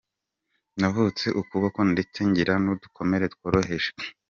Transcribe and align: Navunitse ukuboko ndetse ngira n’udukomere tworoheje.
Navunitse 0.79 1.27
ukuboko 1.41 1.79
ndetse 1.93 2.19
ngira 2.29 2.53
n’udukomere 2.63 3.25
tworoheje. 3.33 3.89